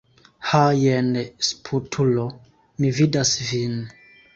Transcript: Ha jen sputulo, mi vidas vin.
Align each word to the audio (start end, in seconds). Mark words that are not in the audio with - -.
Ha 0.51 0.61
jen 0.83 1.11
sputulo, 1.49 2.27
mi 2.83 2.95
vidas 3.03 3.41
vin. 3.51 3.83